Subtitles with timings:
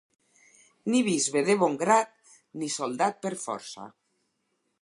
[0.93, 2.17] Ni bisbe de bon grat,
[2.63, 3.89] ni soldat per força.